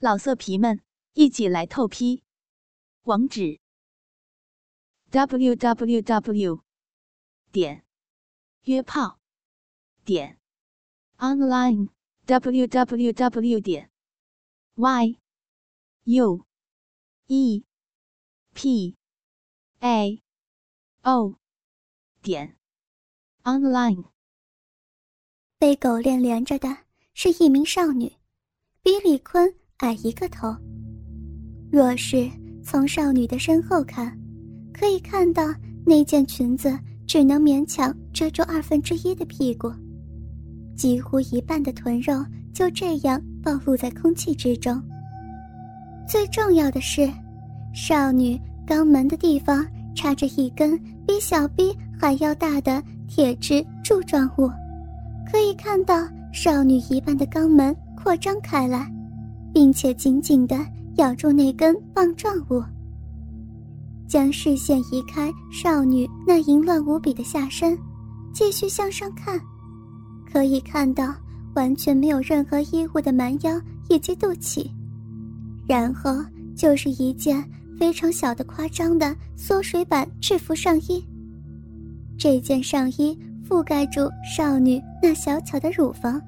[0.00, 0.80] 老色皮们，
[1.14, 2.22] 一起来透批！
[3.02, 3.58] 网址
[5.10, 6.62] ：w w w
[7.50, 7.84] 点
[8.62, 9.18] 约炮
[10.04, 10.38] 点
[11.16, 11.88] online
[12.26, 13.90] w w w 点
[14.76, 15.18] y
[16.04, 16.46] u
[17.26, 17.64] e
[18.54, 18.96] p
[19.80, 20.22] a
[21.02, 21.40] o
[22.22, 22.56] 点
[23.42, 24.12] online。
[25.58, 26.84] 被狗链连着的
[27.14, 28.16] 是一名少女，
[28.80, 29.58] 比李坤。
[29.78, 30.54] 矮一个头。
[31.70, 32.28] 若是
[32.62, 34.16] 从少女的身后看，
[34.72, 35.42] 可以看到
[35.86, 39.72] 那件裙子只能勉强遮住二分之一的屁股，
[40.76, 44.82] 几乎一半的臀肉就这样暴露在空气之中。
[46.08, 47.08] 最重要的是，
[47.72, 49.64] 少女肛门的地方
[49.94, 54.50] 插着一根比小臂还要大的铁质柱状物，
[55.30, 58.92] 可以看到少女一半的肛门扩张开来。
[59.52, 60.56] 并且紧紧地
[60.96, 62.62] 咬住那根棒状物，
[64.06, 67.78] 将视线移开少女那淫乱无比的下身，
[68.32, 69.40] 继续向上看，
[70.30, 71.14] 可以看到
[71.54, 74.70] 完全没有任何衣物的蛮腰以及肚脐，
[75.66, 76.12] 然后
[76.56, 77.44] 就是一件
[77.78, 81.04] 非常小的、夸张的缩水版制服上衣。
[82.18, 83.16] 这件上衣
[83.48, 86.20] 覆盖住少女那小巧的乳房，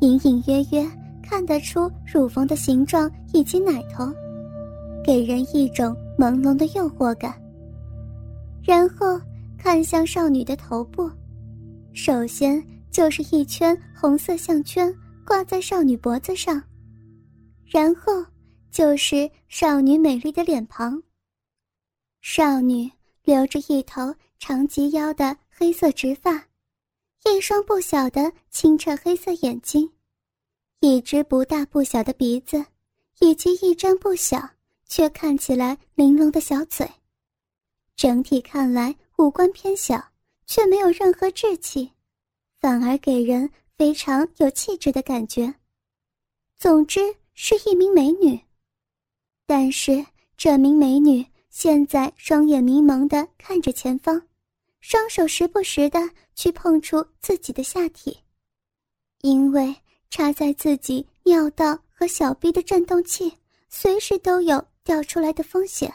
[0.00, 0.88] 隐隐约约。
[1.30, 4.12] 看得出乳房的形状以及奶头，
[5.04, 7.40] 给人一种朦胧的诱惑感。
[8.64, 9.18] 然后
[9.56, 11.08] 看向少女的头部，
[11.92, 14.92] 首先就是一圈红色项圈
[15.24, 16.60] 挂在少女脖子上，
[17.64, 18.12] 然后
[18.72, 21.00] 就是少女美丽的脸庞。
[22.22, 22.90] 少女
[23.22, 26.44] 留着一头长及腰的黑色直发，
[27.24, 29.88] 一双不小的清澈黑色眼睛。
[30.80, 32.64] 一只不大不小的鼻子，
[33.18, 34.48] 以及一张不小
[34.86, 36.90] 却看起来玲珑的小嘴，
[37.94, 40.02] 整体看来五官偏小，
[40.46, 41.92] 却没有任何稚气，
[42.58, 45.54] 反而给人非常有气质的感觉。
[46.56, 48.40] 总之是一名美女。
[49.44, 54.26] 但是这名美女现在双眼迷蒙的看着前方，
[54.80, 56.00] 双手时不时的
[56.34, 58.18] 去碰触自己的下体，
[59.20, 59.76] 因为。
[60.10, 63.32] 插在自己尿道和小臂的震动器，
[63.68, 65.92] 随时都有掉出来的风险，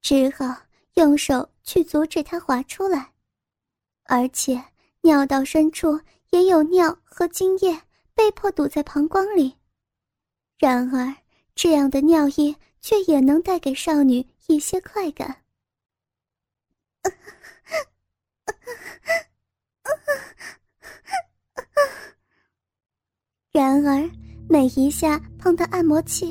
[0.00, 0.62] 只好
[0.94, 3.12] 用手去阻止它滑出来。
[4.04, 4.62] 而且
[5.02, 7.82] 尿道深处也有尿和精液
[8.14, 9.54] 被迫堵在膀胱里，
[10.56, 11.14] 然而
[11.54, 15.44] 这样的尿液却也能带给少女一些快感。
[23.58, 24.08] 然而，
[24.48, 26.28] 每一下碰到按摩器，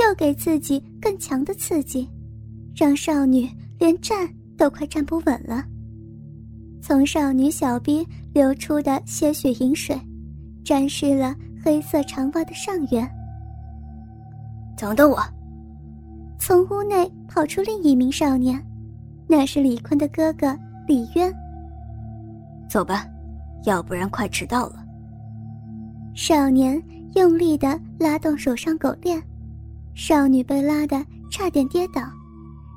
[0.00, 2.10] 又给自己更强的刺激，
[2.74, 4.28] 让少女连站
[4.58, 5.64] 都快站不稳了。
[6.82, 8.04] 从少女小臂
[8.34, 9.96] 流出的些许饮水，
[10.64, 13.08] 沾湿了黑色长袜的上缘。
[14.76, 15.22] 等等我！
[16.36, 18.60] 从屋内跑出另一名少年，
[19.28, 20.52] 那是李坤的哥哥
[20.88, 21.32] 李渊。
[22.68, 23.06] 走吧，
[23.66, 24.84] 要不然快迟到了。
[26.16, 26.82] 少年
[27.14, 29.22] 用力的拉动手上狗链，
[29.94, 32.00] 少女被拉的差点跌倒，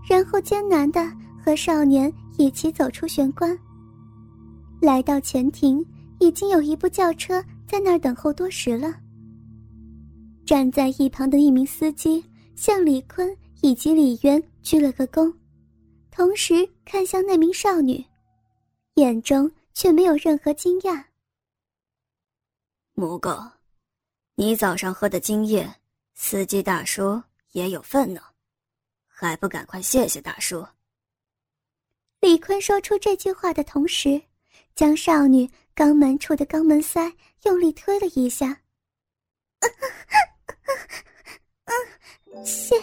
[0.07, 1.09] 然后艰难的
[1.41, 3.57] 和少年一起走出玄关。
[4.81, 5.83] 来到前庭，
[6.19, 8.93] 已经有一部轿车在那儿等候多时了。
[10.45, 12.21] 站在一旁的一名司机
[12.57, 15.33] 向李坤以及李渊鞠了个躬，
[16.11, 18.03] 同时看向那名少女，
[18.95, 21.01] 眼中却没有任何惊讶。
[22.99, 23.41] 母狗，
[24.35, 25.65] 你早上喝的精液，
[26.15, 27.23] 司机大叔
[27.53, 28.21] 也有份呢，
[29.07, 30.67] 还不赶快谢谢大叔？
[32.19, 34.21] 李坤说出这句话的同时，
[34.75, 37.09] 将少女肛门处的肛门塞
[37.43, 38.59] 用力推了一下。
[42.43, 42.75] 谢，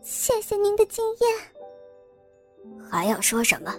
[0.00, 2.90] 谢谢您的经验。
[2.90, 3.78] 还要说什么？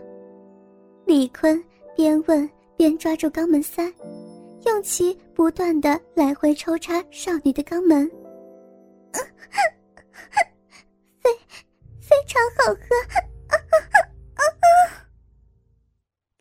[1.08, 1.60] 李坤
[1.96, 2.48] 边问
[2.78, 3.92] 边抓住肛门塞。
[4.66, 8.10] 用其不断的来回抽插少女的肛门，
[11.22, 11.30] 非
[12.02, 12.82] 非常好喝。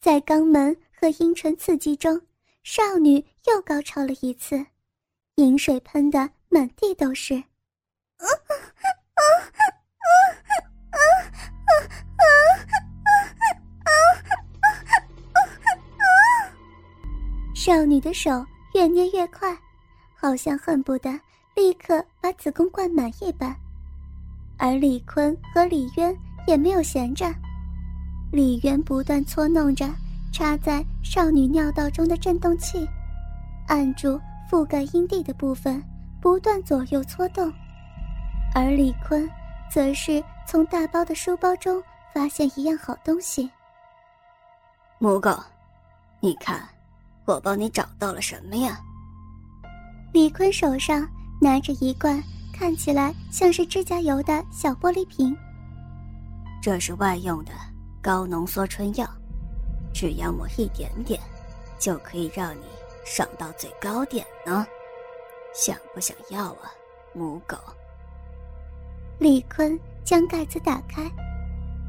[0.01, 2.21] 在肛门和阴唇刺激中，
[2.63, 4.65] 少女又高潮了一次，
[5.37, 7.43] 饮水喷的满地都是。
[17.69, 18.31] 少女的手
[18.73, 19.55] 越捏越快，
[20.17, 21.11] 好像恨不得
[21.55, 23.55] 立刻把子宫灌满一般。
[24.57, 26.17] 而李坤和李渊
[26.47, 27.31] 也没有闲着，
[28.33, 29.87] 李渊不断搓弄着
[30.33, 32.89] 插在少女尿道中的震动器，
[33.67, 34.19] 按住
[34.51, 35.85] 覆盖阴蒂的部分，
[36.23, 37.53] 不断左右搓动。
[38.55, 39.31] 而李坤
[39.71, 41.83] 则是从大包的书包中
[42.15, 43.51] 发现一样好东西。
[44.99, 45.39] 母狗，
[46.19, 46.67] 你看，
[47.29, 48.81] 我帮你找到了什么呀？
[50.13, 51.09] 李坤手上
[51.41, 52.23] 拿着一罐。
[52.59, 55.33] 看起来像是指甲油的小玻璃瓶。
[56.61, 57.53] 这是外用的
[58.03, 59.09] 高浓缩春药，
[59.95, 61.21] 只要抹一点点，
[61.79, 62.65] 就可以让你
[63.05, 64.67] 爽到最高点呢。
[65.55, 66.73] 想不想要啊，
[67.15, 67.57] 母狗？
[69.21, 71.09] 李坤将盖子打开，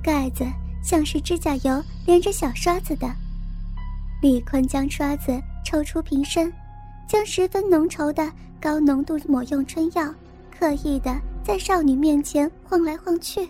[0.03, 0.45] 盖子
[0.83, 3.07] 像是指甲油连着小刷子的。
[4.21, 6.51] 李坤将刷子抽出瓶身，
[7.07, 8.29] 将十分浓稠的
[8.59, 10.13] 高浓度抹用春药
[10.51, 13.49] 刻意的在少女面前晃来晃去。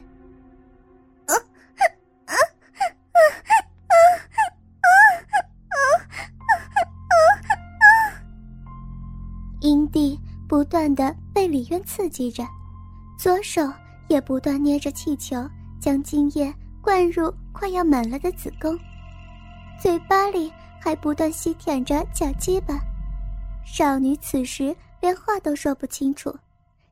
[9.62, 10.18] 阴蒂
[10.48, 12.44] 不断的被李渊刺激着，
[13.18, 13.62] 左手
[14.08, 15.36] 也不断捏着气球，
[15.82, 18.78] 将精液灌入快要满了的子宫，
[19.82, 20.52] 嘴巴里。
[20.82, 22.80] 还不断吸舔着假鸡巴。
[23.66, 26.36] 少女此时连话都说不清楚。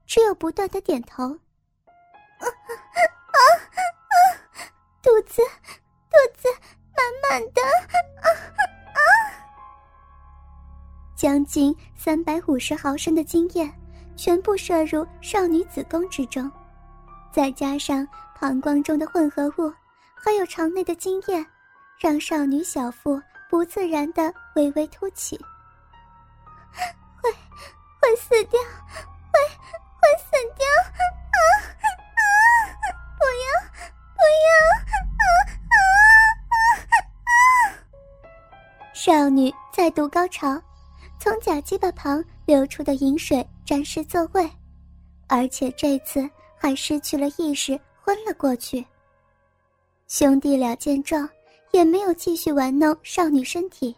[0.06, 3.36] 只有不断的点头，啊啊啊！
[5.02, 5.42] 肚子，
[6.10, 6.48] 肚子
[6.96, 7.62] 满满的，
[8.22, 8.28] 啊
[8.94, 9.00] 啊！
[11.14, 13.70] 将近三百五十毫升的精液
[14.16, 16.50] 全部射入少女子宫之中，
[17.30, 18.08] 再加上
[18.40, 19.70] 膀胱中的混合物，
[20.16, 21.46] 还有肠内的精液，
[22.00, 25.38] 让少女小腹不自然的微微凸起，
[27.22, 27.32] 会
[28.02, 29.40] 会死掉，会。
[30.00, 30.64] 会死掉！
[30.94, 31.38] 啊
[32.16, 32.24] 啊！
[33.18, 33.46] 不要，
[34.14, 34.48] 不要！
[35.18, 35.26] 啊
[35.74, 35.76] 啊
[36.54, 36.56] 啊
[37.26, 37.30] 啊！
[38.94, 40.62] 少女再度高潮，
[41.20, 44.48] 从假鸡巴旁流出的饮水沾湿座位，
[45.28, 48.86] 而且这次还失去了意识，昏了过去。
[50.08, 51.28] 兄弟俩见状，
[51.72, 53.96] 也没有继续玩弄少女身体，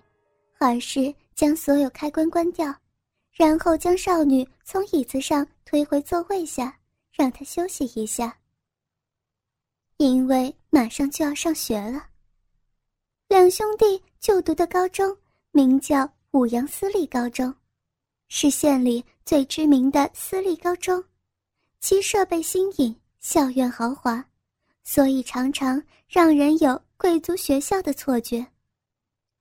[0.58, 2.74] 而是将所有开关关掉。
[3.32, 6.78] 然后将少女从椅子上推回座位下，
[7.14, 8.38] 让她休息一下。
[9.96, 12.06] 因为马上就要上学了。
[13.30, 15.16] 两兄弟就读的高中
[15.52, 17.54] 名叫五羊私立高中，
[18.28, 21.02] 是县里最知名的私立高中，
[21.80, 24.26] 其设备新颖，校园豪华，
[24.84, 28.46] 所以常常让人有贵族学校的错觉。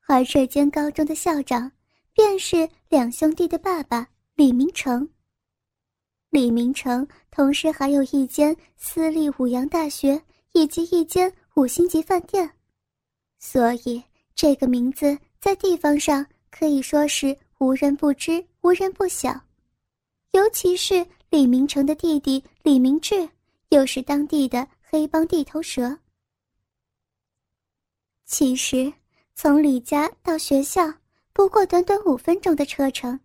[0.06, 1.70] 而这间高中的校长。
[2.18, 5.08] 便是两兄弟的爸爸李明成。
[6.30, 10.20] 李明成同时还有一间私立五羊大学
[10.50, 12.50] 以及一间五星级饭店，
[13.38, 14.02] 所以
[14.34, 19.30] 这个名字在地方上可以说是无人不知、无人不晓。
[20.32, 23.28] 尤其是李明成的弟弟李明志，
[23.68, 25.96] 又是当地的黑帮地头蛇。
[28.28, 28.92] 其实，
[29.34, 30.92] 从李家到学校。
[31.32, 33.18] 不过短短五分钟的车程，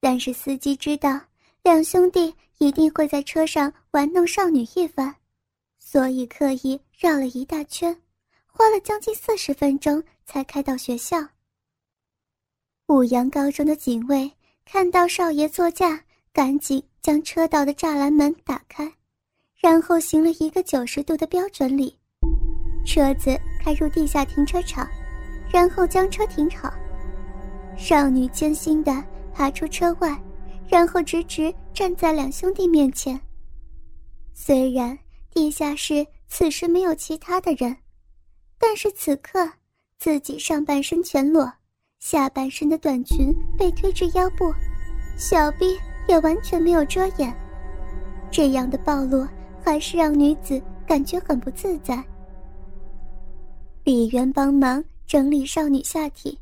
[0.00, 1.20] 但是司机知道
[1.62, 5.14] 两兄弟一定会在车上玩弄少女一番，
[5.78, 7.94] 所以刻意绕了一大圈，
[8.46, 11.18] 花了将近四十分钟才开到学校。
[12.86, 14.30] 五羊高中的警卫
[14.64, 16.02] 看到少爷座驾，
[16.32, 18.90] 赶紧将车道的栅栏门打开，
[19.56, 21.94] 然后行了一个九十度的标准礼，
[22.86, 24.88] 车子开入地下停车场，
[25.50, 26.72] 然后将车停好。
[27.76, 28.92] 少女艰辛地
[29.32, 30.20] 爬出车外，
[30.68, 33.18] 然后直直站在两兄弟面前。
[34.34, 34.98] 虽然
[35.30, 37.76] 地下室此时没有其他的人，
[38.58, 39.48] 但是此刻
[39.98, 41.50] 自己上半身全裸，
[42.00, 44.52] 下半身的短裙被推至腰部，
[45.16, 45.78] 小臂
[46.08, 47.34] 也完全没有遮掩，
[48.30, 49.26] 这样的暴露
[49.64, 52.02] 还是让女子感觉很不自在。
[53.84, 56.38] 李渊帮忙整理少女下体。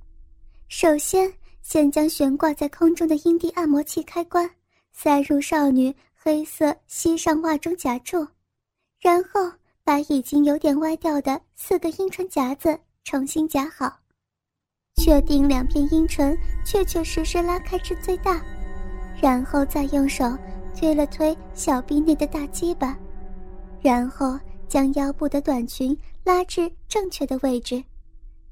[0.68, 1.32] 首先，
[1.62, 4.48] 先将悬挂在空中的阴蒂按摩器开关
[4.92, 8.28] 塞入少女黑色膝上袜中夹住，
[9.00, 9.50] 然后
[9.82, 13.98] 把已经有点歪掉的四个阴唇夹子重新夹好，
[14.96, 18.38] 确定两片阴唇确确实实拉开至最大，
[19.18, 20.36] 然后再用手
[20.76, 22.94] 推了推小臂内的大鸡巴，
[23.80, 24.38] 然后
[24.70, 27.82] 将腰部的短裙拉至正确的位置。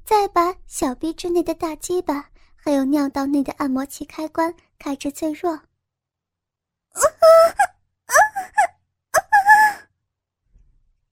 [0.03, 5.57] 再把小臂之内的大鸡巴，还有尿道内的按摩器开关开至最弱。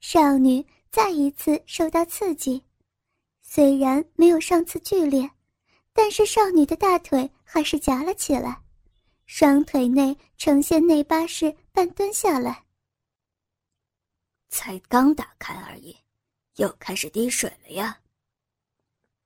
[0.02, 2.62] 少女再一次受到刺激，
[3.42, 5.30] 虽然没有上次剧烈，
[5.94, 8.62] 但是少女的大腿还是夹了起来，
[9.26, 12.67] 双腿内呈现内八式半蹲下来。
[14.50, 15.96] 才刚打开而已，
[16.56, 18.00] 又开始滴水了呀！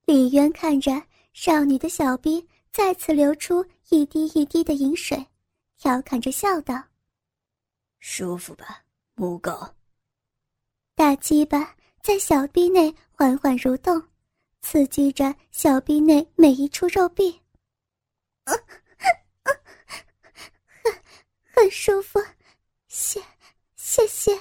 [0.05, 0.91] 李渊看着
[1.33, 5.25] 少女的小臂再次流出一滴一滴的饮水，
[5.77, 6.83] 调侃着笑道
[7.99, 8.83] ：“舒服吧，
[9.15, 9.75] 母狗。”
[10.95, 14.01] 大鸡巴在小臂内缓缓蠕动，
[14.61, 17.41] 刺激着小臂内每一处肉壁，
[18.43, 18.59] 很
[21.53, 22.19] 很舒服，
[22.87, 23.21] 谢
[23.75, 24.35] 谢谢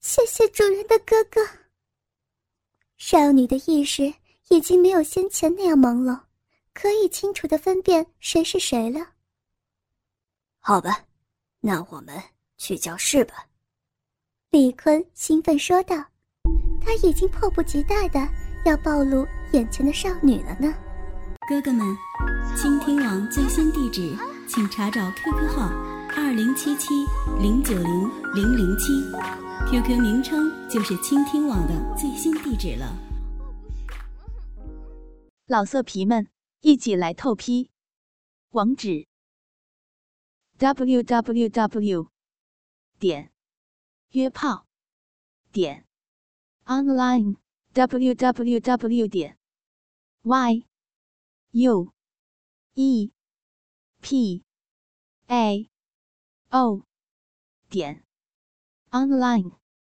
[0.00, 1.40] 谢谢主人的哥哥。
[2.96, 4.12] 少女的意识
[4.48, 6.20] 已经没有先前那样朦胧，
[6.74, 9.00] 可以清楚的分辨谁是谁了。
[10.58, 11.04] 好吧，
[11.60, 12.22] 那我们
[12.58, 13.46] 去教室吧。
[14.50, 15.96] 李坤兴奋说道
[16.84, 18.20] ：“他已经迫不及待的
[18.66, 20.74] 要暴露眼前的少女了呢。”
[21.48, 21.96] 哥哥们，
[22.56, 24.14] 倾听网最新地址，
[24.46, 25.68] 请查找 QQ 号
[26.14, 26.88] 二零七七
[27.40, 28.92] 零九零零零七
[29.68, 32.96] ，QQ 名称就是倾听网的最新地址了。
[35.46, 36.28] 老色皮们，
[36.60, 37.70] 一起来透批，
[38.50, 39.06] 网址
[40.58, 42.08] ：www.
[42.98, 43.32] 点。
[44.12, 44.66] 约炮
[45.52, 45.86] 点
[46.64, 47.36] online
[47.72, 49.38] w w w 点
[50.22, 50.66] y
[51.52, 51.92] u
[52.74, 53.12] e
[54.00, 54.42] p
[55.28, 55.70] a
[56.48, 56.82] o
[57.68, 58.04] 点
[58.92, 59.59] online。